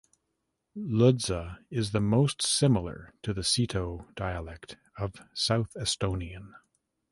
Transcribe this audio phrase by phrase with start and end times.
[0.75, 6.53] Ludza is the most similar to the Seto dialect of South Estonian.